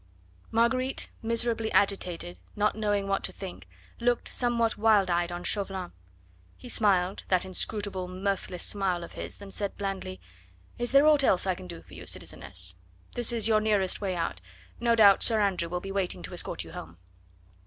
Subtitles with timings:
[0.49, 3.67] Marguerite, miserably agitated, not knowing what to think,
[3.99, 5.91] looked somewhat wild eyed on Chauvelin;
[6.57, 10.19] he smiled, that inscrutable, mirthless smile of his, and said blandly:
[10.79, 12.73] "Is there aught else that I can do for you, citizeness?
[13.13, 14.41] This is your nearest way out.
[14.79, 16.97] No doubt Sir Andrew will be waiting to escort you home."